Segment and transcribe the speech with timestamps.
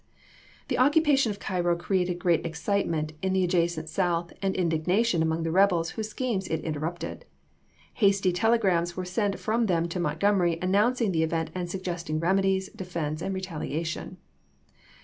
[0.69, 5.51] The occupation of Cairo created great excitement in the adjacent South and indignation among the
[5.51, 7.23] rebels whose schemes it interrupted;
[7.93, 13.21] hasty tele grams went from them to Montgomery announcing the event and suggesting remedies, defense,
[13.21, 14.17] and retaliation.